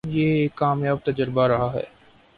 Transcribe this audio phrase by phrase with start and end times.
[0.07, 1.83] یہ ایک کامیاب تجربہ رہا ہے۔